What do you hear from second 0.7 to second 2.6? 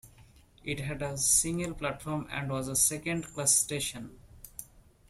had a single platform and